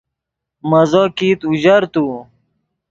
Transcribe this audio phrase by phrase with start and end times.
[0.69, 2.05] مزو کیت اوژر تو